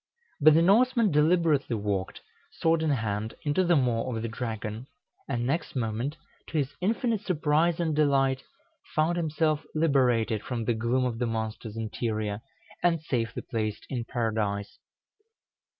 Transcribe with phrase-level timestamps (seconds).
[0.39, 2.21] But the Norseman deliberately walked,
[2.53, 4.87] sword in hand, into the maw of the dragon,
[5.29, 8.41] and next moment, to his infinite surprise and delight,
[8.95, 12.41] found himself liberated from the gloom of the monster's interior,
[12.81, 14.79] and safely placed in Paradise.